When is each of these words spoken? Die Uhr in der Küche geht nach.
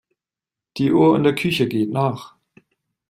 Die 0.77 0.91
Uhr 0.91 1.15
in 1.15 1.21
der 1.23 1.35
Küche 1.35 1.67
geht 1.67 1.91
nach. 1.91 2.35